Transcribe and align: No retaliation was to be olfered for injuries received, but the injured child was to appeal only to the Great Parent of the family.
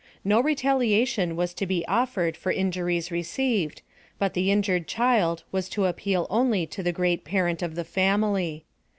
No 0.25 0.41
retaliation 0.41 1.35
was 1.35 1.53
to 1.53 1.67
be 1.67 1.85
olfered 1.87 2.35
for 2.35 2.51
injuries 2.51 3.11
received, 3.11 3.83
but 4.17 4.33
the 4.33 4.49
injured 4.51 4.87
child 4.87 5.43
was 5.51 5.69
to 5.69 5.85
appeal 5.85 6.25
only 6.27 6.65
to 6.65 6.81
the 6.81 6.91
Great 6.91 7.23
Parent 7.23 7.61
of 7.61 7.75
the 7.75 7.83
family. 7.85 8.65